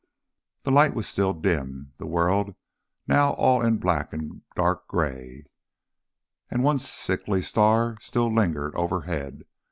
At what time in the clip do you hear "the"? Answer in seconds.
0.63-0.71, 1.99-2.07